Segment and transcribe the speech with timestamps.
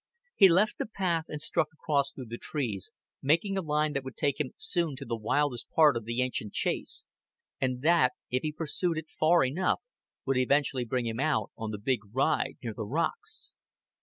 [0.35, 2.89] He left the path and struck across through the trees,
[3.21, 6.53] making a line that would take him soon to the wildest part of the ancient
[6.53, 7.05] Chase,
[7.59, 9.79] and that, if he pursued it far enough,
[10.25, 13.53] would eventually bring him out on the big ride near the rocks.